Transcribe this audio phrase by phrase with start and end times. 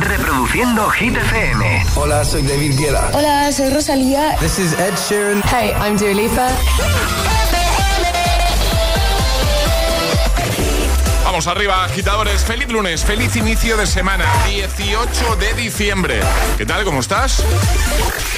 [0.00, 1.84] Reproduciendo Hit FM.
[1.96, 3.10] Hola, soy David Guetta.
[3.12, 4.36] Hola, soy Rosalía.
[4.38, 5.42] This is Ed Sheeran.
[5.42, 7.37] Hey, I'm Dua Lipa.
[11.38, 12.42] Vamos arriba, agitadores.
[12.42, 16.20] Feliz lunes, feliz inicio de semana, 18 de diciembre.
[16.56, 16.82] ¿Qué tal?
[16.82, 17.44] ¿Cómo estás?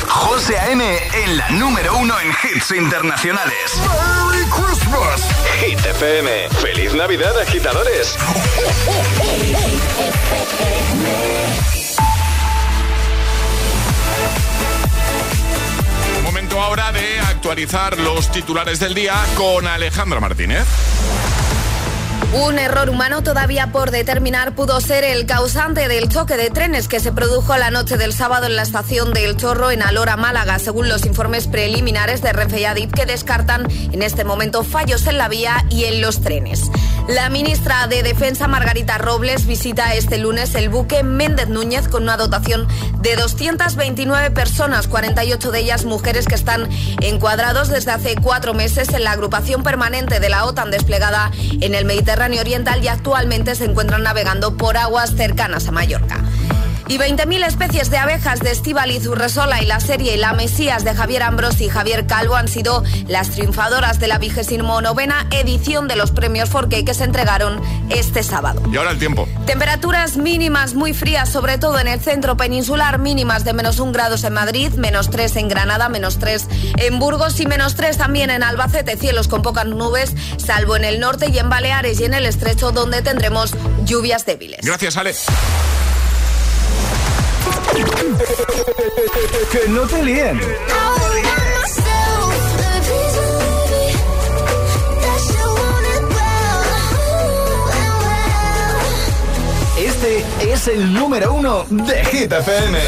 [0.07, 0.98] José A.M.
[1.25, 3.54] en la número uno en hits internacionales.
[3.79, 5.22] ¡Merry Christmas!
[5.64, 6.50] Hit FM.
[6.61, 8.18] ¡Feliz Navidad, agitadores!
[16.22, 20.67] Momento ahora de actualizar los titulares del día con Alejandra Martínez.
[22.32, 27.00] Un error humano todavía por determinar pudo ser el causante del choque de trenes que
[27.00, 30.88] se produjo la noche del sábado en la estación del Chorro en Alora, Málaga, según
[30.88, 35.86] los informes preliminares de Renfe que descartan en este momento fallos en la vía y
[35.86, 36.70] en los trenes.
[37.08, 42.16] La ministra de Defensa, Margarita Robles, visita este lunes el buque Méndez Núñez con una
[42.16, 42.69] dotación
[43.00, 46.68] de 229 personas, 48 de ellas mujeres que están
[47.00, 51.84] encuadrados desde hace cuatro meses en la agrupación permanente de la OTAN desplegada en el
[51.84, 56.22] Mediterráneo Oriental y actualmente se encuentran navegando por aguas cercanas a Mallorca.
[56.91, 61.22] Y 20.000 especies de abejas de Estíbaliz Urresola y la serie La Mesías de Javier
[61.22, 66.11] Ambrosi y Javier Calvo han sido las triunfadoras de la vigésimo novena edición de los
[66.11, 68.61] premios Forqué que se entregaron este sábado.
[68.72, 69.28] Y ahora el tiempo.
[69.46, 74.24] Temperaturas mínimas muy frías, sobre todo en el centro peninsular, mínimas de menos un grados
[74.24, 78.42] en Madrid, menos 3 en Granada, menos 3 en Burgos y menos 3 también en
[78.42, 82.27] Albacete, cielos con pocas nubes, salvo en el norte y en Baleares y en el
[82.27, 84.62] estrecho donde tendremos lluvias débiles.
[84.62, 85.14] Gracias, Ale.
[89.50, 90.40] Que no te líen.
[99.78, 102.78] Este es el número uno de Hit FM.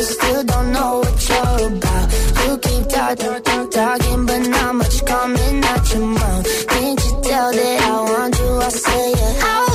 [0.00, 2.29] Still don't know what you're about.
[2.42, 6.66] You keep talking, talking, but not much coming out your mouth.
[6.68, 8.58] Can't you tell that I want you?
[8.58, 9.69] I say yeah.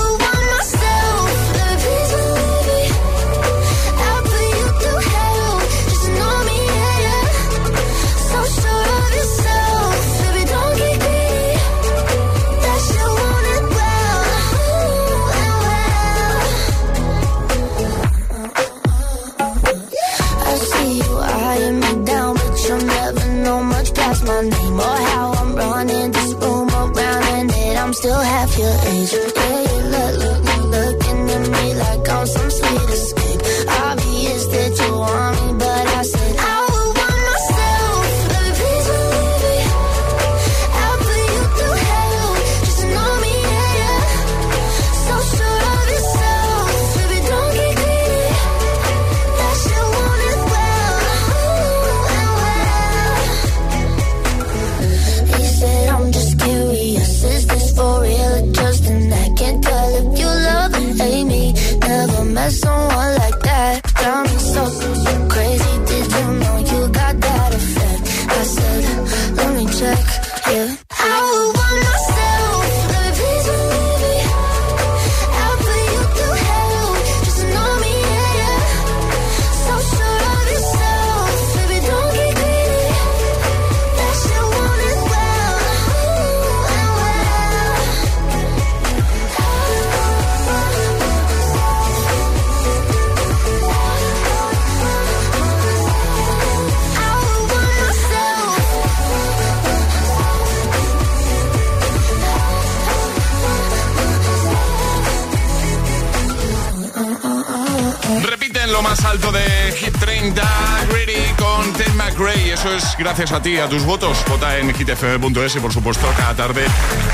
[112.97, 114.23] Gracias a ti, a tus votos.
[114.27, 116.65] Vota en hitfm.es y por supuesto cada tarde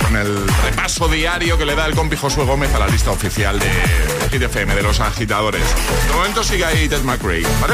[0.02, 3.60] con el repaso diario que le da el compi Josué Gómez a la lista oficial
[3.60, 3.68] de
[4.32, 5.64] GTFM, de los agitadores.
[6.08, 7.74] De momento sigue ahí Ted McRae, ¿vale?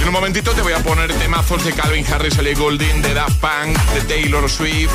[0.00, 3.40] En un momentito te voy a poner temazos de Calvin Harris, Ellie Goulding, de Daft
[3.40, 4.92] Punk, de Taylor Swift,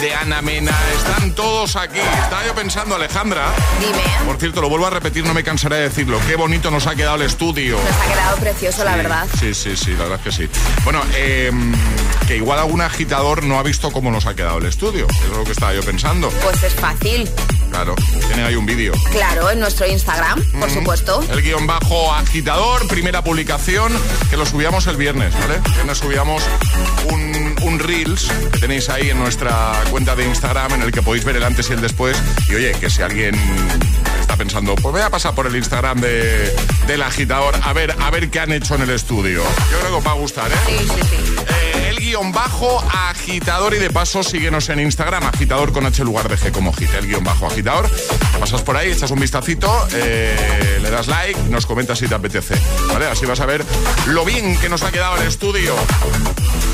[0.00, 0.76] de Ana Mena.
[0.96, 1.98] Están todos aquí.
[1.98, 3.46] Estaba yo pensando, Alejandra.
[3.80, 4.26] Dime.
[4.26, 6.18] Por cierto, lo vuelvo a repetir, no me cansaré de decirlo.
[6.26, 7.78] Qué bonito nos ha quedado el estudio.
[7.78, 9.26] Nos ha quedado precioso, la verdad.
[9.38, 10.50] Sí, sí, sí, la verdad es que sí.
[10.84, 11.50] Bueno, eh,
[12.26, 15.06] que igual algún agitador no ha visto cómo nos ha quedado el estudio.
[15.08, 16.30] Es lo que estaba yo pensando.
[16.42, 17.28] Pues es fácil.
[17.70, 17.94] Claro,
[18.26, 18.92] tiene ahí un vídeo.
[19.10, 21.24] Claro, en nuestro Instagram, por supuesto.
[21.30, 23.92] El guion bajo agitador, primera publicación,
[24.28, 25.60] que lo subíamos el viernes, ¿vale?
[25.74, 26.42] Viernes subíamos
[27.10, 31.24] un, un Reels que tenéis ahí en nuestra cuenta de Instagram en el que podéis
[31.24, 32.20] ver el antes y el después.
[32.48, 33.34] Y oye, que si alguien
[34.20, 36.54] está pensando, pues voy a pasar por el Instagram de,
[36.86, 39.42] del agitador a ver, a ver qué han hecho en el estudio.
[39.70, 40.56] Yo creo que os va a gustar, ¿eh?
[40.66, 41.34] Sí, sí, sí.
[41.48, 41.69] Eh,
[42.10, 46.50] guion bajo agitador y de paso síguenos en Instagram, agitador con H lugar de G
[46.50, 47.88] como hit, el guion bajo agitador.
[47.88, 52.14] Te pasas por ahí, echas un vistacito, eh, le das like, nos comentas si te
[52.16, 52.56] apetece.
[52.88, 53.06] ¿Vale?
[53.06, 53.64] Así vas a ver
[54.06, 55.76] lo bien que nos ha quedado el estudio.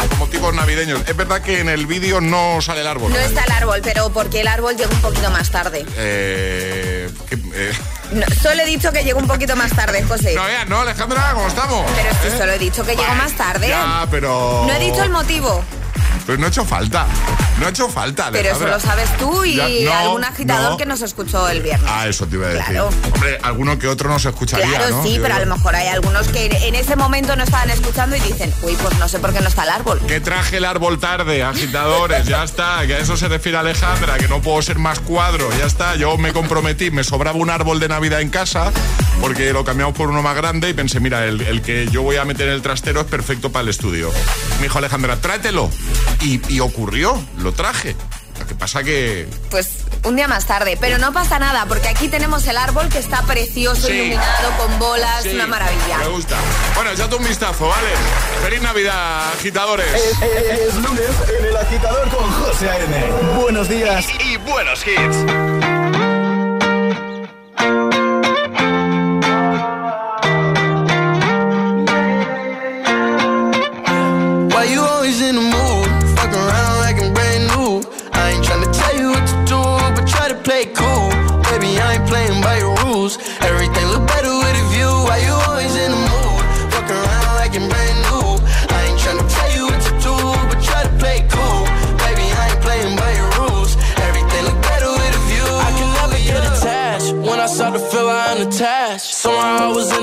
[0.09, 1.03] Como tipos navideños.
[1.07, 3.13] Es verdad que en el vídeo no sale el árbol.
[3.13, 5.85] No está el árbol, pero porque el árbol llega un poquito más tarde.
[5.99, 7.73] Eh, eh,
[8.13, 10.35] No, solo he dicho que llegó un poquito más tarde, José.
[10.35, 11.85] No, ya, no, Alejandra, ¿cómo estamos?
[11.97, 12.39] Pero es que ¿Eh?
[12.39, 13.15] solo he dicho que Vale.
[13.15, 13.69] más tarde.
[13.69, 14.65] Ya, pero...
[14.67, 15.63] No he dicho el motivo,
[16.25, 17.07] Pero no ha hecho falta.
[17.59, 18.75] No ha hecho falta, pero eso Alejandra.
[18.75, 20.77] lo sabes tú y Ya, no, algún agitador no.
[20.77, 21.91] que nos escuchó el viernes.
[21.91, 22.65] Ah, eso te iba a decir.
[22.67, 22.91] Claro.
[23.15, 25.03] Hombre, alguno que otro nos escucharía, Claro, ¿no?
[25.03, 25.47] sí, Digo pero a yo.
[25.47, 28.99] lo mejor hay algunos que en ese momento no estaban escuchando y dicen, uy, pues
[28.99, 30.01] no sé por qué no está el árbol.
[30.07, 34.29] Que traje el árbol tarde, agitadores, ya está, que a eso se refiere Alejandra, que
[34.29, 37.89] no puedo ser más cuadro, ya está, yo me comprometí, me sobraba un árbol de
[37.89, 38.71] Navidad en casa,
[39.21, 42.17] porque lo cambiamos por uno más grande y pensé, mira, el, el que yo voy
[42.17, 44.11] a meter en el trastero es perfecto para el estudio.
[44.59, 45.71] Me dijo Alejandra, tráetelo.
[46.23, 47.95] Y, y ocurrió, lo traje.
[48.41, 49.27] Lo que pasa que...
[49.51, 49.69] Pues
[50.05, 53.23] un día más tarde, pero no pasa nada, porque aquí tenemos el árbol que está
[53.23, 53.93] precioso, Sí.
[53.95, 55.99] iluminado, con bolas, Sí, una maravilla.
[55.99, 56.37] Me gusta.
[56.75, 57.89] Bueno, echate un vistazo, ¿vale?
[58.43, 59.87] Feliz Navidad, agitadores.
[59.95, 61.09] Es, es- es lunes
[61.39, 63.05] en el agitador con José A.M.
[63.41, 65.76] Buenos días y buenos hits.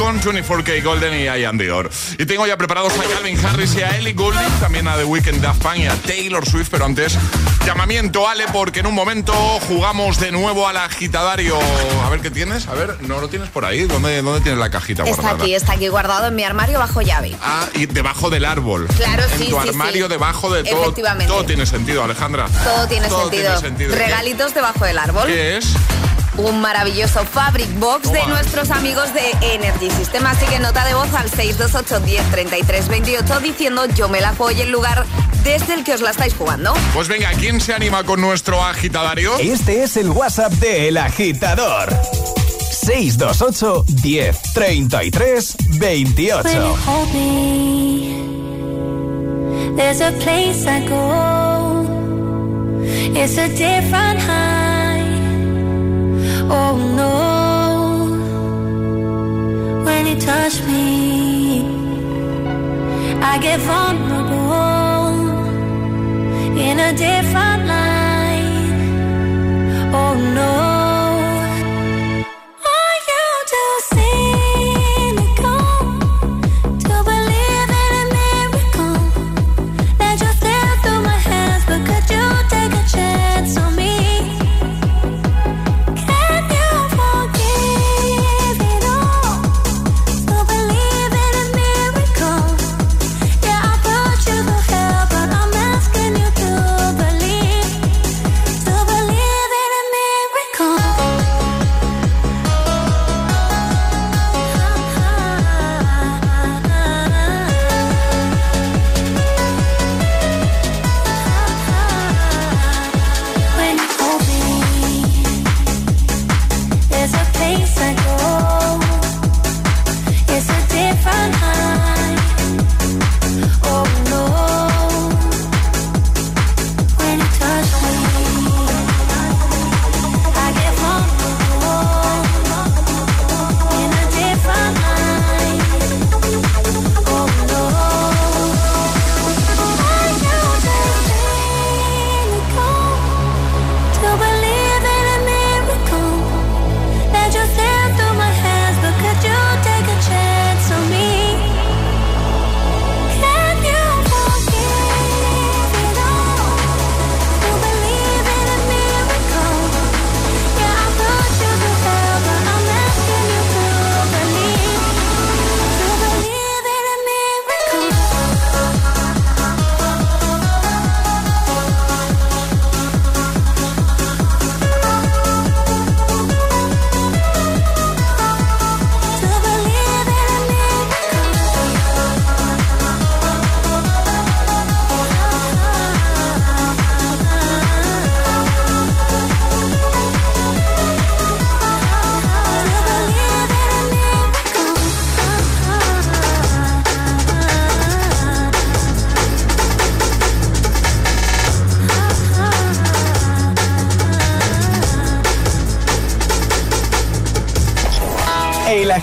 [0.00, 1.90] con 24K Golden y I Am Dior.
[2.18, 5.42] Y tengo ya preparados a Calvin Harris y a Ellie Goulding, también a The Weeknd,
[5.42, 7.18] Daft Punk y a Taylor Swift, pero antes,
[7.66, 9.34] llamamiento Ale, porque en un momento
[9.68, 11.58] jugamos de nuevo al agitadario.
[12.02, 13.82] A ver qué tienes, a ver, no lo tienes por ahí.
[13.82, 15.44] ¿Dónde, dónde tienes la cajita Está guardada?
[15.44, 17.36] aquí, está aquí guardado en mi armario bajo llave.
[17.42, 18.88] Ah, y debajo del árbol.
[18.96, 20.12] Claro, en sí, tu sí, armario, sí.
[20.12, 20.82] debajo de todo.
[20.82, 21.30] Efectivamente.
[21.30, 22.46] Todo tiene sentido, Alejandra.
[22.64, 23.28] Todo tiene sentido.
[23.28, 23.94] tiene sentido.
[23.94, 25.26] Regalitos debajo del árbol.
[25.26, 25.74] ¿Qué es?
[26.42, 28.34] Un maravilloso Fabric Box de Toma.
[28.34, 29.20] nuestros amigos de
[29.54, 30.24] Energy System.
[30.26, 34.50] Así que nota de voz al 628 10 33 28 diciendo yo me la juego
[34.50, 35.04] y el lugar
[35.44, 36.72] desde el que os la estáis jugando.
[36.94, 39.36] Pues venga, ¿quién se anima con nuestro agitadario?
[39.38, 41.90] Este es el WhatsApp de El Agitador.
[42.70, 46.76] 628 10 33 When you 28.
[46.86, 48.16] hold me,
[49.76, 51.84] there's a place I go.
[53.14, 54.39] It's a different high.
[56.52, 57.14] Oh no.
[59.84, 61.62] When you touch me,
[63.22, 65.30] I get vulnerable
[66.58, 68.72] in a different light.
[69.94, 70.69] Oh no.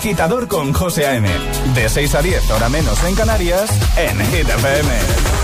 [0.08, 1.28] Agitador con José A.M.
[1.76, 5.37] De 6 a 10, hora menos en Canarias, en Hit FM.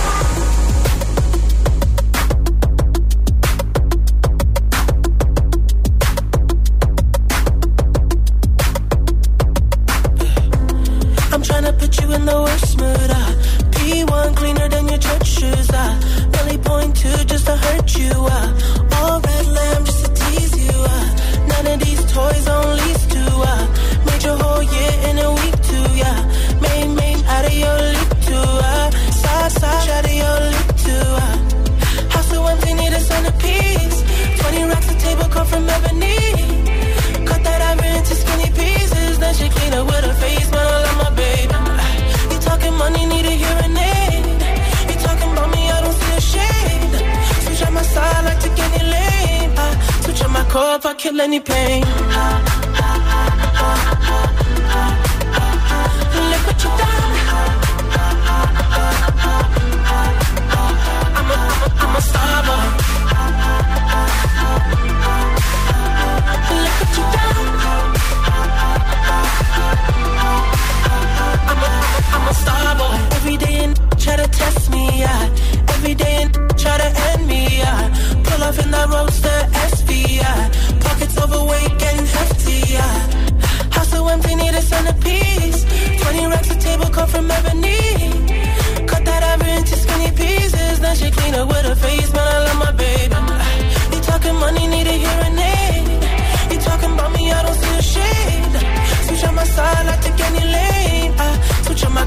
[51.23, 52.52] Any pain.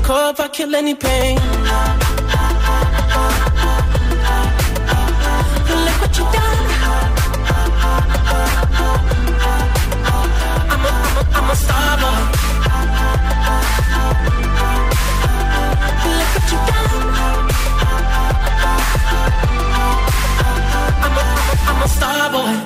[0.09, 1.37] If I kill any pain.
[5.85, 6.67] Look what you done.
[10.71, 12.21] I'm a, I'm a, I'm a star boy.
[16.19, 17.03] Look what you done.
[21.05, 22.66] I'm a, I'm a, I'm a star boy.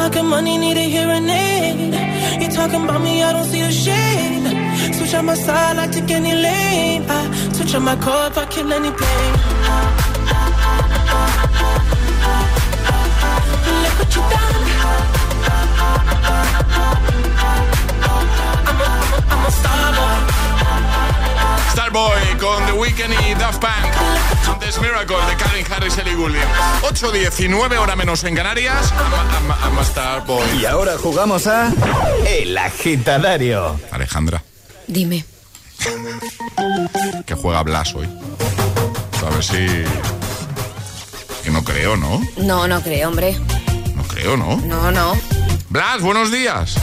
[0.00, 1.92] Talking money, need a hearing aid.
[2.40, 4.94] You talking about me, I don't see a shade.
[4.94, 7.04] Switch on my side, I take any lane.
[7.06, 9.32] I switch on my core if I kill any pain.
[13.82, 14.64] Look what you done.
[17.52, 18.00] I'm
[18.32, 18.90] a, I'm a,
[19.32, 20.49] I'm a star boy.
[21.72, 24.48] Starboy con The Weeknd y Daft Punk.
[24.48, 26.40] Antes Miracle de Calvin Harris y Ellie Goulding.
[26.82, 28.92] 8.19 hora menos en Canarias.
[28.92, 30.60] I'm, I'm- I'm a Starboy.
[30.60, 31.72] Y ahora jugamos a
[32.26, 33.78] El Agitadario.
[33.92, 34.42] Alejandra,
[34.86, 35.24] Dime.
[37.26, 38.08] que juega Blas hoy.
[39.26, 39.66] A ver si...
[41.44, 42.20] Que no creo, ¿no?
[42.36, 43.38] No, no creo, hombre.
[43.94, 44.56] No creo, ¿no?
[44.56, 45.16] No, no.
[45.68, 46.74] Blas, buenos días.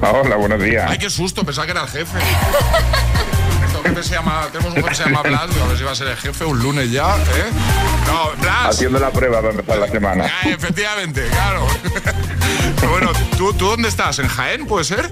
[0.00, 0.86] Hola, buenos días.
[0.88, 2.18] Ay, qué susto, pensaba que era el jefe.
[3.82, 5.92] Nuestro jefe se llama, tenemos un jefe que se llama Blas, a ver si va
[5.92, 7.50] a ser el jefe un lunes ya, ¿eh?
[8.06, 8.66] No, Blas.
[8.76, 10.24] Haciendo la prueba para empezar la semana.
[10.26, 11.66] Ah, efectivamente, claro.
[12.80, 14.18] Pero bueno, ¿tú, ¿tú dónde estás?
[14.18, 15.10] ¿En Jaén, puede ser?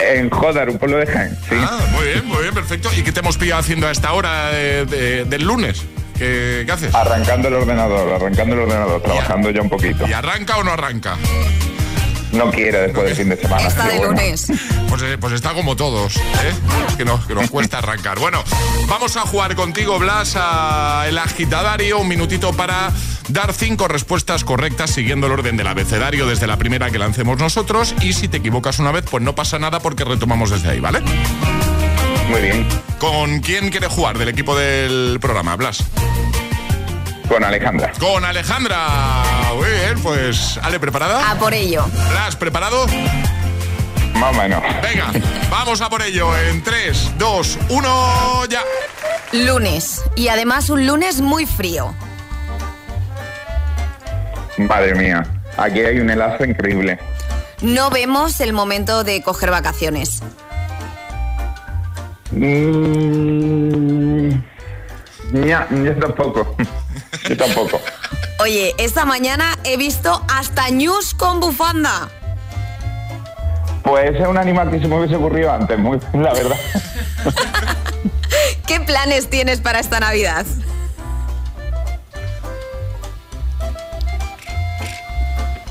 [0.00, 1.54] En Jodar, un pueblo de Jaén, sí.
[1.58, 2.90] Ah, muy bien, muy bien, perfecto.
[2.96, 5.82] ¿Y qué te hemos pillado haciendo a esta hora de- de- del lunes?
[6.18, 6.94] ¿Qué, qué haces?
[6.94, 10.06] Arrancando el ordenador, arrancando el ordenador, trabajando ya un poquito.
[10.06, 11.16] ¿Y arranca o no arranca?
[12.32, 13.66] No quiere después del fin de semana.
[13.66, 14.12] Está de bueno.
[14.12, 14.46] lunes.
[14.88, 16.54] Pues, eh, pues está como todos, ¿eh?
[16.96, 18.18] que, nos, que nos cuesta arrancar.
[18.18, 18.42] Bueno,
[18.88, 21.98] vamos a jugar contigo, Blas, a el agitadario.
[21.98, 22.90] Un minutito para
[23.28, 27.94] dar cinco respuestas correctas siguiendo el orden del abecedario desde la primera que lancemos nosotros.
[28.00, 31.00] Y si te equivocas una vez, pues no pasa nada porque retomamos desde ahí, ¿vale?
[32.30, 32.66] Muy bien.
[32.98, 35.84] ¿Con quién quiere jugar del equipo del programa, Blas?
[37.28, 37.92] Con Alejandra.
[37.98, 39.22] Con Alejandra.
[39.54, 41.30] Muy bien, pues, Ale, ¿preparada?
[41.30, 41.84] A por ello.
[42.10, 42.86] Blas, ¿preparado?
[44.14, 44.62] Más o menos.
[44.82, 45.10] Venga,
[45.50, 48.62] vamos a por ello en 3, 2, 1, ya.
[49.32, 50.02] Lunes.
[50.16, 51.94] Y además un lunes muy frío.
[54.58, 55.24] Madre mía.
[55.56, 56.98] Aquí hay un enlace increíble.
[57.62, 60.22] No vemos el momento de coger vacaciones.
[62.32, 64.30] Mm,
[65.46, 66.56] ya, yo tampoco.
[67.28, 67.80] Yo tampoco.
[68.40, 72.08] Oye, esta mañana he visto hasta news con bufanda.
[73.82, 76.56] Pues es un animal que se me hubiese ocurrido antes, muy, la verdad.
[78.66, 80.46] ¿Qué planes tienes para esta Navidad?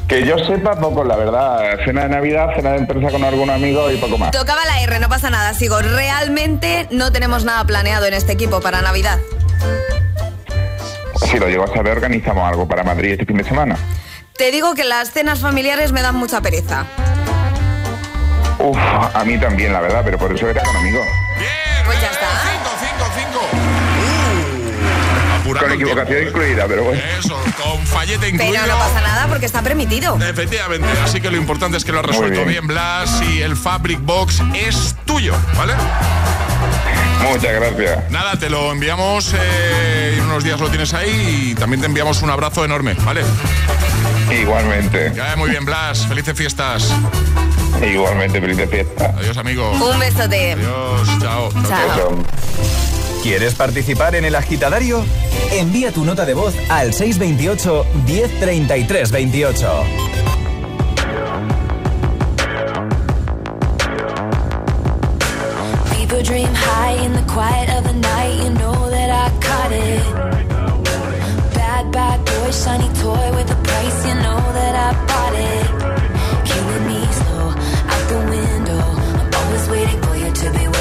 [0.07, 1.79] Que yo sepa poco, la verdad.
[1.85, 4.31] Cena de Navidad, cena de empresa con algún amigo y poco más.
[4.31, 5.53] Tocaba la R, no pasa nada.
[5.53, 9.19] Sigo, realmente no tenemos nada planeado en este equipo para Navidad.
[11.25, 13.77] Si lo llego a saber, organizamos algo para Madrid este fin de semana.
[14.37, 16.85] Te digo que las cenas familiares me dan mucha pereza.
[18.59, 21.05] Uf, a mí también, la verdad, pero por eso era con amigos.
[21.37, 21.51] Bien,
[21.85, 22.27] Pues ya está.
[25.61, 25.69] 5, 5, 5.
[25.69, 27.01] Con equivocación incluida, pero bueno.
[27.19, 28.61] Eso, con fallete incluido.
[28.63, 30.17] Pero no pasa nada porque está permitido.
[30.21, 32.47] Efectivamente, así que lo importante es que lo has resuelto bien.
[32.47, 32.67] bien.
[32.67, 35.73] Blas, y el Fabric Box es tuyo, ¿vale?
[37.23, 38.09] Muchas gracias.
[38.11, 41.85] Nada, te lo enviamos eh, y en unos días lo tienes ahí y también te
[41.85, 43.21] enviamos un abrazo enorme, ¿vale?
[44.31, 46.07] Igualmente, vaya muy bien, Blas.
[46.07, 46.91] Felices fiestas.
[47.81, 49.13] igualmente, feliz de fiesta.
[49.17, 49.71] Adiós, amigo.
[49.71, 50.53] Un besote.
[50.53, 51.49] Adiós, chao.
[53.21, 55.05] ¿Quieres participar en el agitadario?
[55.51, 59.83] Envía tu nota de voz al 628 1033 28.
[65.93, 68.43] People dream high in the quiet of the night.
[68.43, 70.03] You know that I caught it.
[71.53, 74.05] Bad, bad boy, shiny toy with a price.
[74.07, 75.67] You know that I bought it.
[76.49, 77.53] Killing me slow
[77.85, 78.81] out the window.
[79.19, 80.80] I'm always waiting for you to be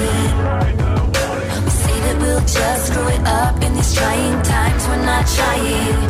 [0.00, 0.06] We
[1.70, 4.82] say that we'll just it up in these trying times.
[4.88, 6.00] We're not trying.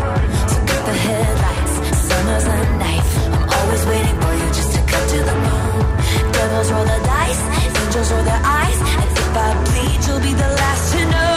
[0.53, 1.75] So the headlights.
[2.07, 3.13] Summer's a knife.
[3.35, 6.33] I'm always waiting for you just to cut to the bone.
[6.33, 7.43] Devils roll the dice.
[7.83, 8.79] Angels roll their eyes.
[9.01, 11.30] And if I bleed, you'll be the last to know.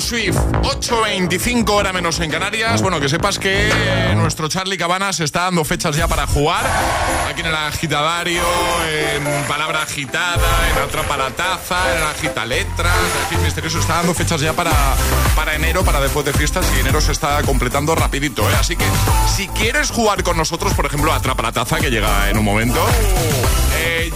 [0.00, 0.36] Swift.
[0.62, 2.80] 8.25 hora menos en Canarias.
[2.82, 3.70] Bueno, que sepas que
[4.16, 6.64] nuestro Charlie Cabana se está dando fechas ya para jugar.
[7.28, 8.42] Aquí en el agitadario,
[8.88, 12.96] en palabra agitada, en atrapa la taza, en agita letras.
[13.22, 14.72] En fin, misterioso está dando fechas ya para,
[15.34, 16.66] para enero, para después de fiestas.
[16.76, 18.54] Y enero se está completando rapidito, ¿eh?
[18.58, 18.84] Así que
[19.34, 22.80] si quieres jugar con nosotros, por ejemplo, atrapa la taza, que llega en un momento.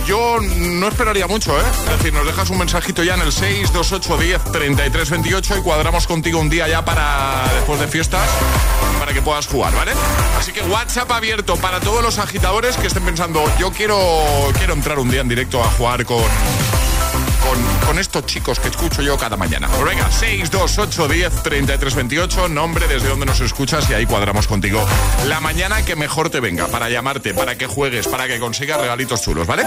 [0.07, 1.65] Yo no esperaría mucho, ¿eh?
[1.85, 6.07] Es decir, nos dejas un mensajito ya en el 628 10 33 28 y cuadramos
[6.07, 8.29] contigo un día ya para después de fiestas
[8.99, 9.93] para que puedas jugar, ¿vale?
[10.39, 13.99] Así que WhatsApp abierto para todos los agitadores que estén pensando, yo quiero,
[14.57, 16.23] quiero entrar un día en directo a jugar con,
[17.87, 19.69] con, estos chicos que escucho yo cada mañana.
[19.69, 24.85] Pues venga, 628 10 33 28, nombre desde donde nos escuchas y ahí cuadramos contigo
[25.27, 29.23] la mañana que mejor te venga para llamarte, para que juegues, para que consigas regalitos
[29.23, 29.65] chulos, ¿vale?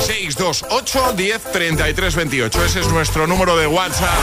[0.00, 4.18] 628 10 33 28, ese es nuestro número de WhatsApp.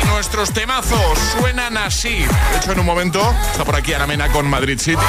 [0.00, 2.24] Y nuestros temazos suenan así.
[2.52, 5.02] De hecho, en un momento está por aquí Ana Mena con Madrid City.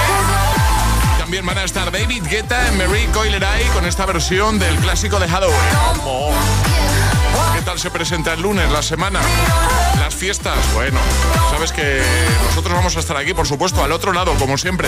[1.41, 5.57] Van a estar David Guetta en Marie Coileray con esta versión del clásico de Halloween.
[7.55, 9.19] ¿Qué tal se presenta el lunes, la semana?
[9.99, 10.99] Las fiestas, bueno,
[11.49, 12.03] sabes que
[12.45, 14.87] nosotros vamos a estar aquí, por supuesto, al otro lado, como siempre.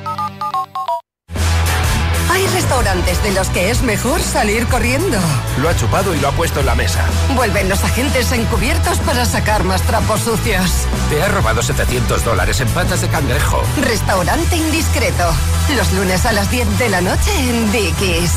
[2.31, 5.17] Hay restaurantes de los que es mejor salir corriendo.
[5.61, 7.05] Lo ha chupado y lo ha puesto en la mesa.
[7.35, 10.87] Vuelven los agentes encubiertos para sacar más trapos sucios.
[11.09, 13.61] Te ha robado 700 dólares en patas de cangrejo.
[13.81, 15.29] Restaurante indiscreto.
[15.75, 18.31] Los lunes a las 10 de la noche en Dickies.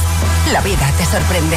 [0.53, 1.57] La vida te sorprende.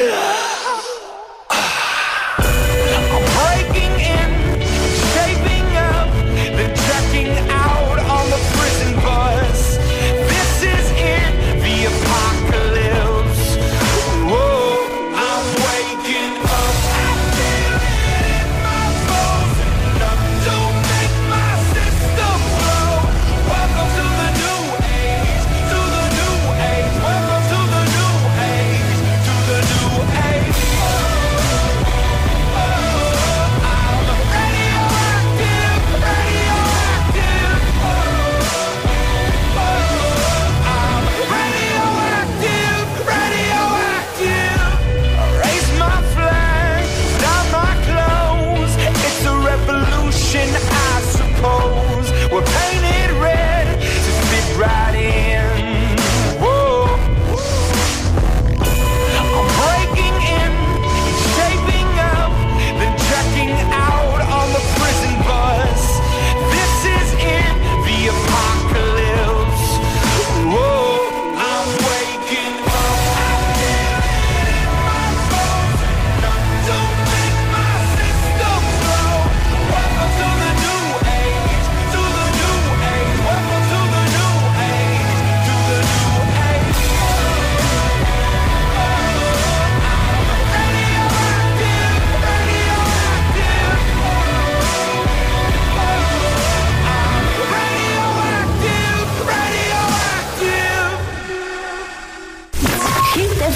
[0.00, 0.47] I'm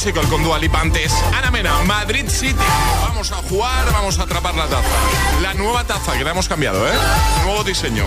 [0.00, 1.12] Physical con Dualipantes.
[1.36, 2.54] Ana Mena, Madrid City.
[3.02, 4.88] Vamos a jugar, vamos a atrapar la taza.
[5.42, 6.92] La nueva taza que la hemos cambiado, ¿eh?
[7.44, 8.06] Nuevo diseño.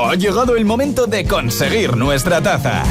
[0.00, 2.82] Ha llegado el momento de conseguir nuestra taza.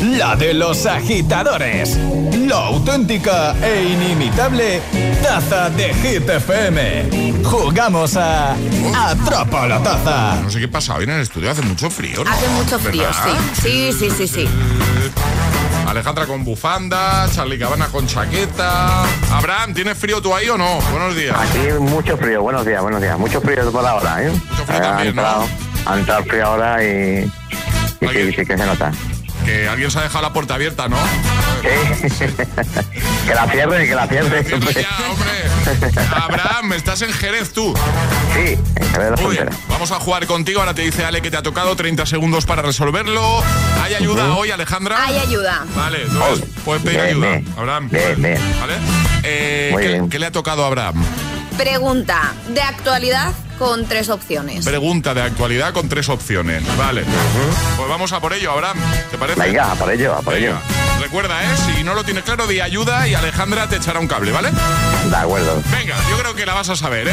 [0.00, 1.98] La de los agitadores.
[2.46, 4.80] La auténtica e inimitable
[5.22, 7.42] taza de Hit FM.
[7.44, 8.56] Jugamos a
[8.94, 10.40] Atrapa la taza.
[10.42, 12.30] No sé qué pasa, hoy en el estudio hace mucho frío, ¿no?
[12.30, 13.38] Hace mucho frío, ¿Verdad?
[13.54, 13.92] sí.
[13.92, 14.48] Sí, sí, sí, sí.
[15.96, 19.02] Alejandra con bufanda, Charlie Cabana con chaqueta.
[19.32, 20.78] Abraham, ¿tienes frío tú ahí o no?
[20.90, 21.34] Buenos días.
[21.34, 23.18] Aquí mucho frío, buenos días, buenos días.
[23.18, 24.30] Mucho frío por ahora, ¿eh?
[24.66, 25.48] frío ha, también, entrado,
[25.86, 27.32] ha entrado el frío ahora y,
[28.02, 28.92] y sí, sí que se nota.
[29.46, 30.98] Que alguien se ha dejado la puerta abierta, ¿no?
[31.62, 34.44] que la cierre, que la cierre.
[36.12, 37.74] Abraham, estás en Jerez tú.
[38.34, 39.66] Sí, en Jerez de la Muy bien, Frontera.
[39.68, 40.60] vamos a jugar contigo.
[40.60, 43.42] Ahora te dice Ale que te ha tocado 30 segundos para resolverlo.
[43.82, 45.02] ¿Hay ayuda hoy, Alejandra?
[45.04, 45.64] Hay ayuda.
[45.74, 47.28] Vale, entonces puedes pedir Bien, ayuda.
[47.28, 47.54] bien.
[47.56, 48.60] Abraham, Bien, puedes- bien.
[48.60, 48.74] ¿vale?
[49.22, 50.08] Eh, Muy ¿qué, bien.
[50.10, 51.04] qué le ha tocado a Abraham?
[51.56, 54.64] Pregunta de actualidad con tres opciones.
[54.64, 56.62] Pregunta de actualidad con tres opciones.
[56.76, 57.04] Vale.
[57.76, 58.78] Pues vamos a por ello, Abraham.
[59.10, 59.40] ¿Te parece?
[59.40, 60.56] Venga, a por ello, a por ello.
[61.00, 61.46] Recuerda, ¿eh?
[61.76, 64.50] Si no lo tienes claro, di ayuda y Alejandra te echará un cable, ¿vale?
[65.08, 65.62] De acuerdo.
[65.70, 67.12] Venga, yo creo que la vas a saber, ¿eh?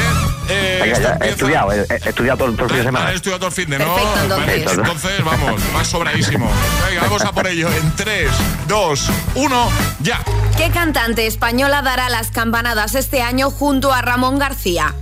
[0.50, 3.10] Eh, Venga, he estudiado, he, he estudiado todo, todo el fin de semana.
[3.10, 3.86] Has estudiado todo el fin de, ¿no?
[3.94, 4.66] Perfecto, entonces.
[4.66, 6.50] Vale, entonces, vamos, vas sobradísimo.
[6.88, 7.70] Venga, vamos a por ello.
[7.70, 8.30] En 3,
[8.68, 9.70] 2, 1,
[10.02, 10.20] ya.
[10.58, 14.94] ¿Qué cantante española dará las campanadas este año junto a Ramón García?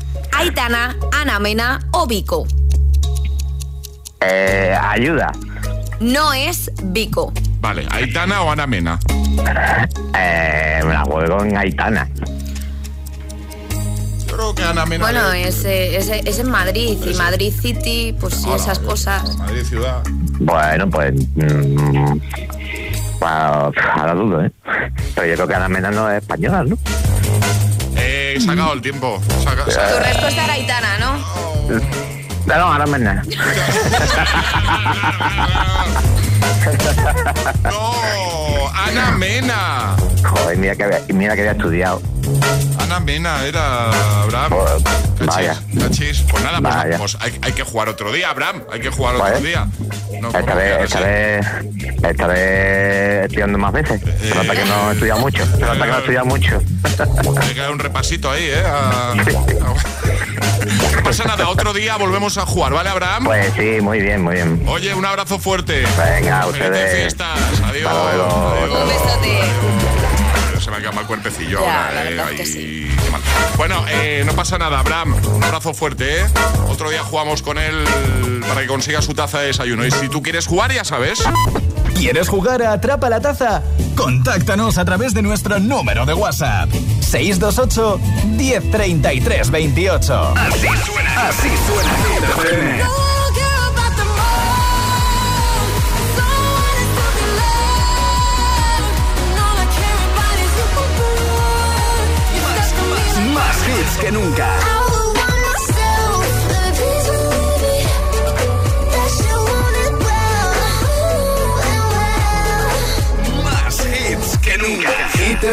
[0.41, 2.47] Aitana, Ana Mena o Vico.
[4.21, 5.31] Eh, ayuda.
[5.99, 7.31] No es Vico.
[7.59, 8.99] Vale, Aitana o Ana Mena.
[10.17, 12.09] Eh, me la juego en Aitana.
[14.67, 15.03] Ana Mena?
[15.03, 18.55] Bueno, es, eh, es, es en Madrid y Madrid City, pues sí, Hola.
[18.55, 19.37] esas cosas.
[19.37, 20.01] Madrid ciudad.
[20.39, 21.13] Bueno, pues.
[21.35, 22.19] mm,
[23.19, 24.51] bueno, ahora dudo, ¿eh?
[25.13, 26.79] Pero yo creo que Ana Mena no es española, ¿no?
[28.35, 29.21] Eh, se ha acabado el tiempo.
[29.43, 31.17] Se ha- se ha- Tu respuesta era Aitana, ¿no?
[32.45, 33.23] No, no, Ana Mena.
[37.63, 38.69] ¡No!
[38.73, 39.95] ¡Ana Mena!
[40.23, 42.01] Joder, mira que había, mira que había estudiado.
[42.91, 43.89] Ana Mena era
[44.23, 44.51] Abraham.
[45.17, 45.55] Cachis, vaya.
[45.79, 46.21] cachis.
[46.29, 46.97] Pues nada, pues, Vaya.
[46.97, 48.63] pues hay, hay que jugar otro día, Abraham.
[48.71, 49.39] Hay que jugar otro Vale.
[49.39, 49.65] día.
[50.21, 51.45] No, Esta ¿cómo vez, esta vez,
[52.03, 54.01] esta vez estudiando más veces.
[54.21, 55.45] Se nota que no he estudiado mucho.
[55.45, 56.61] Se nota que no he estudiado mucho.
[57.41, 58.61] Hay que dar un repasito ahí, ¿eh?
[58.65, 59.13] A-
[60.95, 63.23] No pasa nada, otro día volvemos a jugar, ¿vale, Abraham?
[63.23, 64.63] Pues sí, muy bien, muy bien.
[64.67, 65.83] Oye, un abrazo fuerte.
[65.97, 66.99] Venga, a Felices ustedes.
[66.99, 67.39] fiestas.
[67.63, 67.89] Adiós.
[67.91, 68.47] Hasta luego.
[68.49, 68.81] Adiós.
[68.81, 70.00] Un besote.
[70.71, 72.87] Se me ha quedado mal cuerpecillo Ya, ahora, la eh, ahí, que sí.
[73.03, 73.21] qué mal.
[73.57, 75.15] Bueno, eh, no pasa nada, Abraham.
[75.35, 76.25] Un abrazo fuerte, ¿eh?
[76.69, 77.83] Otro día jugamos con él
[78.47, 79.85] para que consiga su taza de desayuno.
[79.85, 81.23] Y si tú quieres jugar, ya sabes.
[81.93, 83.63] ¿Quieres jugar a Atrapa la Taza?
[83.97, 86.69] Contáctanos a través de nuestro número de WhatsApp.
[87.01, 87.99] 628
[88.37, 90.33] 1033 28.
[90.37, 91.27] Así suena.
[91.27, 92.87] Así suena
[104.01, 104.47] que nunca.
[113.43, 114.91] Más hits que nunca.
[115.13, 115.43] Hit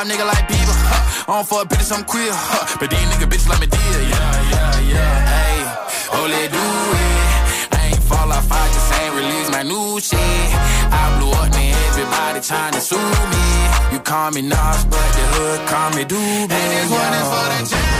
[0.00, 0.76] pop nigga like Bieber.
[0.88, 1.32] Huh.
[1.32, 2.32] I don't fuck bitches, I'm queer.
[2.32, 2.76] Huh.
[2.80, 4.00] But these nigga bitches like me dear.
[4.08, 5.14] Yeah, yeah, yeah.
[5.32, 5.58] Hey,
[6.16, 6.66] oh, let do
[7.04, 7.76] it.
[7.76, 10.18] I ain't fall off, I just ain't release my new shit.
[10.18, 11.74] I blew up, man.
[11.90, 12.96] Everybody trying to sue
[13.32, 13.44] me.
[13.92, 16.48] You call me Nas, but the hood call me Doobie.
[16.48, 17.99] And this one is for the champion.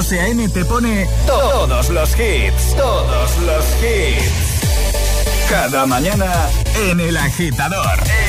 [0.00, 0.48] José A.M.
[0.48, 5.46] te pone todos los hits, todos los hits.
[5.50, 6.48] Cada mañana
[6.88, 7.98] en El Agitador.
[7.98, 8.19] En El Agitador.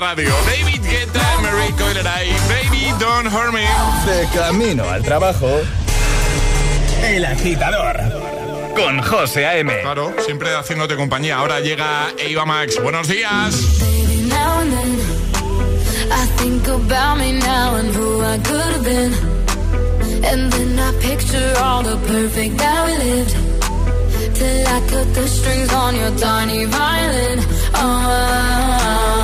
[0.00, 0.34] radio.
[0.46, 3.66] David Guetta, Mary Coileray, Baby Don't Hurt Me.
[4.06, 5.60] De camino al trabajo.
[7.02, 7.96] El agitador.
[8.74, 9.80] Con José A.M.
[9.82, 11.36] Claro, siempre haciéndote compañía.
[11.36, 12.80] Ahora llega Eva Max.
[12.82, 13.80] Buenos días.
[16.12, 19.12] I think about me now and who I could have been.
[20.24, 23.36] And then I picture all the perfect that we lived.
[24.34, 27.38] Till I cut the strings on your tiny violin.
[27.74, 29.19] Oh.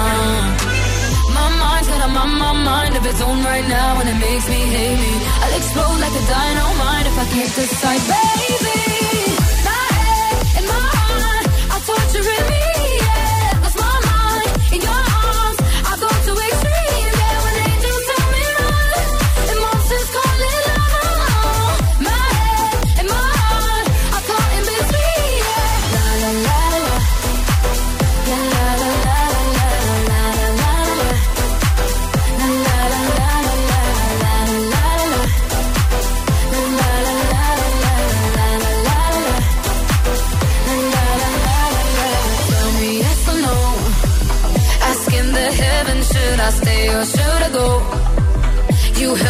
[2.67, 5.13] mind of its own right now, and it makes me hate me.
[5.43, 8.83] I'll explode like a dynamite if I can't decide, baby.
[9.69, 12.56] My head and my heart, are torturing me.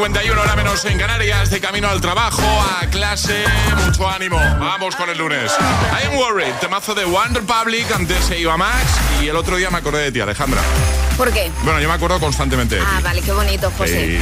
[0.00, 3.44] 8.51, hora menos en Canarias, de camino al trabajo, a clase,
[3.84, 4.38] mucho ánimo.
[4.58, 5.52] Vamos con el lunes.
[5.60, 9.68] I am worried, temazo de One Republic, antes se iba Max y el otro día
[9.68, 10.62] me acordé de ti, Alejandra.
[11.16, 11.50] ¿Por qué?
[11.64, 12.86] Bueno, yo me acuerdo constantemente de ti.
[12.90, 14.16] Ah, vale, qué bonito, José.
[14.16, 14.20] Eh,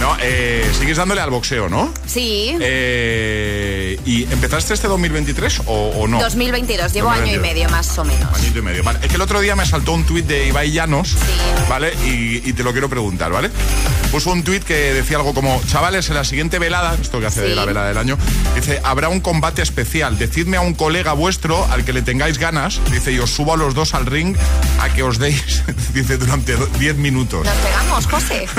[0.00, 1.92] no, eh, sigues dándole al boxeo, ¿no?
[2.06, 2.56] Sí.
[2.60, 6.18] Eh, ¿Y empezaste este 2023 o, o no?
[6.20, 7.42] 2022, llevo año y 2022.
[7.42, 8.32] medio más o menos.
[8.34, 8.82] Añito y medio.
[8.82, 11.16] Vale, es que el otro día me saltó un tuit de Ibai Llanos,
[11.68, 11.92] ¿vale?
[12.06, 13.50] Y, y te lo quiero preguntar, ¿vale?
[14.10, 17.42] Puso un tuit que decía algo como, chavales, en la siguiente velada, esto que hace
[17.42, 17.54] de Sí.
[17.54, 18.16] la velada del año,
[18.54, 20.16] dice, habrá un combate especial.
[20.18, 23.56] Decidme a un colega vuestro al que le tengáis ganas, dice, y os subo a
[23.56, 24.34] los dos al ring
[24.80, 25.62] a que os deis,
[25.92, 27.44] dice, durante do- 10 minutos.
[27.44, 28.46] Nos pegamos, José.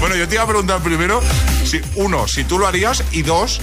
[0.00, 1.20] Bueno, yo te iba a preguntar primero,
[1.64, 3.60] si, uno, si tú lo harías, y dos,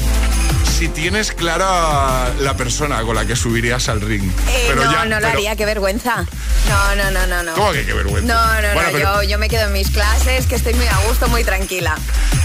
[0.78, 4.30] si tienes clara la persona con la que subirías al ring.
[4.50, 6.26] Eh, no, ya- no lo pero- haría, qué vergüenza.
[6.68, 7.54] No, no, no, no, no.
[7.54, 8.34] ¿Cómo que qué vergüenza?
[8.34, 10.88] No, no, Bueno, no, pero- yo, yo me quedo en mis clases, que estoy muy
[10.88, 11.96] a gusto, muy tranquila.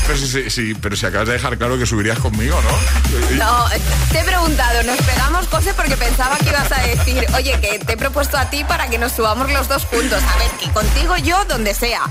[0.07, 3.37] Pero si, si- si- pero si acabas de dejar claro que subirías conmigo, ¿no?
[3.37, 3.66] No,
[4.12, 7.93] te he preguntado, nos pegamos, José, porque pensaba que ibas a decir, oye, que te
[7.95, 10.22] he propuesto a ti para que nos subamos los dos juntos.
[10.22, 12.03] A ver, que contigo yo, donde sea.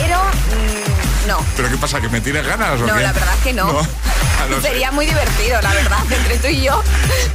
[0.00, 1.38] Pero, mm, no.
[1.56, 2.00] ¿Pero qué pasa?
[2.00, 3.02] ¿Que me tienes ganas o No, qué?
[3.02, 3.72] la verdad que no.
[3.72, 4.60] No.
[4.62, 5.98] Sería muy divertido, la verdad.
[6.10, 6.82] Entre tú y yo,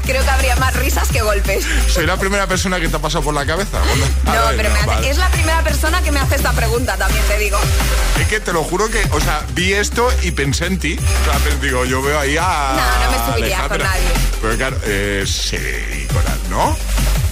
[0.05, 1.65] creo que habría más risas que golpes.
[1.87, 3.79] Soy la primera persona que te ha pasado por la cabeza.
[4.25, 5.09] No, vale, pero me hace- vale.
[5.09, 7.57] es la primera persona que me hace esta pregunta, también te digo.
[8.19, 10.97] Es que te lo juro que, o sea, vi esto y pensé en ti.
[10.99, 12.73] O sea, digo, yo veo ahí a.
[12.75, 14.01] No, no me subiría con nadie.
[14.41, 16.77] Pero claro, eh, sí, Coral, ¿no?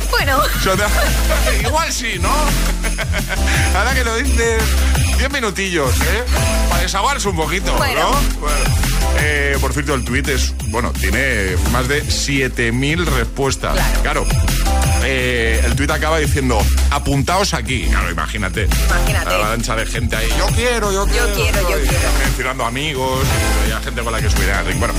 [0.10, 0.40] Bueno,
[1.64, 2.30] igual sí, ¿no?
[3.76, 4.62] Ahora que lo dices,
[5.18, 6.24] 10 minutillos, ¿eh?
[6.70, 8.12] Para desahogarse un poquito, Bueno.
[8.12, 8.40] ¿no?
[8.40, 8.83] Bueno.
[9.20, 13.78] Eh, por cierto, el tuit es, bueno, tiene más de 7.000 respuestas.
[14.02, 14.26] Claro.
[15.06, 16.60] Eh, el tuit acaba diciendo,
[16.92, 17.84] apuntaos aquí.
[17.90, 18.68] Claro, imagínate.
[18.88, 19.26] Imagínate.
[19.26, 20.30] La avalancha de gente ahí.
[20.38, 21.34] Yo quiero, yo quiero.
[21.34, 22.10] quiero, yo y quiero.
[22.26, 23.20] Mencionando amigos,
[23.68, 24.80] y gente con la que subir al ring.
[24.80, 24.94] Bueno,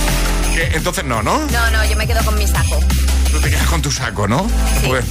[0.54, 1.38] que entonces no, ¿no?
[1.46, 2.80] no, no, yo me quedo con mi saco.
[3.34, 4.46] Tú te quedas con tu saco, ¿no?
[4.86, 5.04] Pues,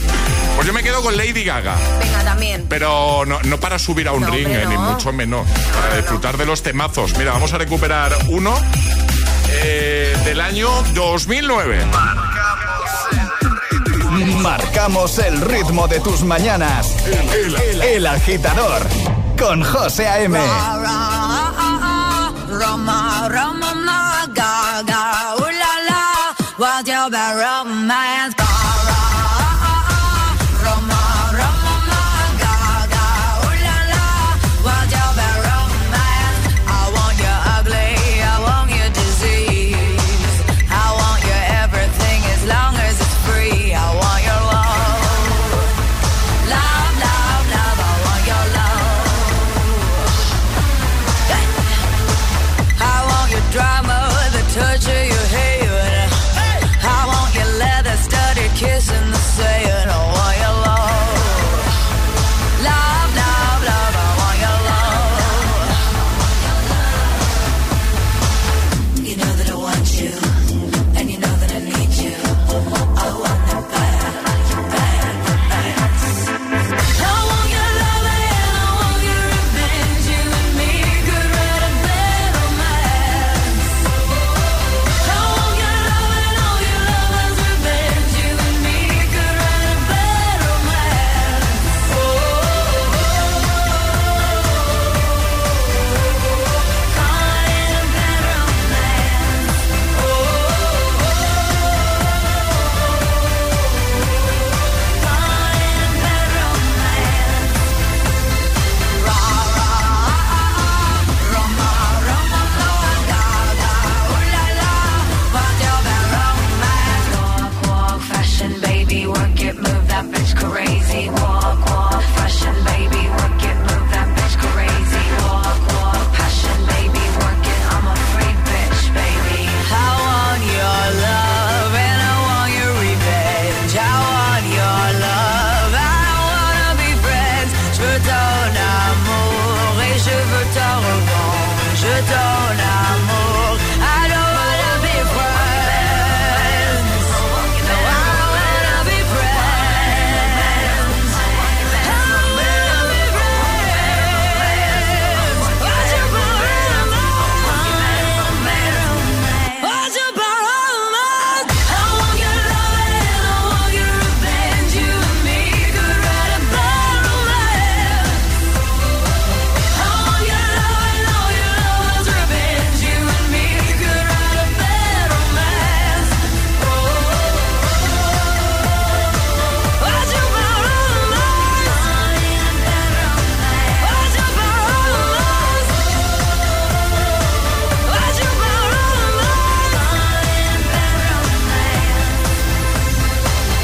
[0.55, 1.75] pues yo me quedo con Lady Gaga.
[1.99, 2.65] Venga, también.
[2.69, 5.45] Pero no, no para subir a un No, ring, eh, ni mucho menos.
[5.73, 7.17] Para disfrutar de los temazos.
[7.17, 8.53] Mira, vamos a recuperar uno
[9.49, 11.85] eh, del año 2009.
[14.41, 16.95] Marcamos el ritmo de tus mañanas.
[17.83, 18.87] El, agitador
[19.37, 20.39] con José A.M.
[22.47, 23.73] Roma, Roma,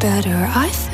[0.00, 0.48] Better.
[0.54, 0.87] I've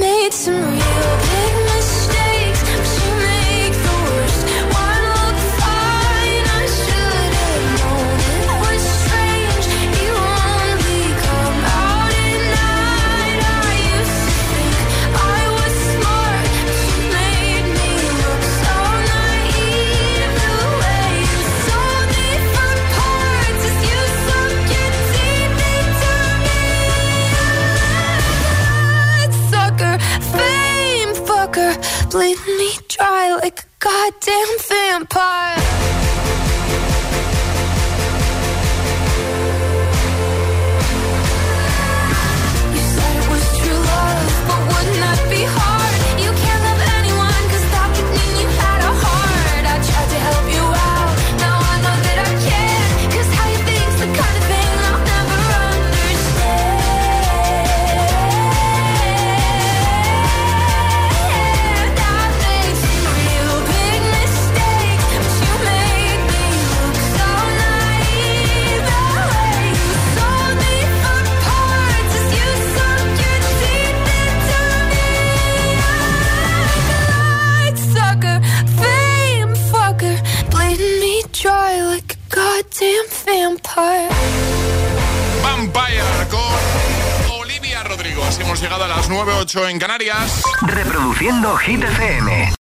[91.14, 92.44] Reproduciendo Hit FM.